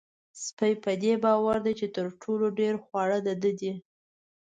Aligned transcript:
سپی 0.43 0.73
په 0.83 0.91
دې 1.01 1.13
باور 1.23 1.57
دی 1.65 1.73
چې 1.79 1.87
تر 1.95 2.05
ټولو 2.21 2.45
ډېر 2.59 2.73
خواړه 2.85 3.17
د 3.25 3.29
ده 3.41 3.51
دي. 3.59 3.73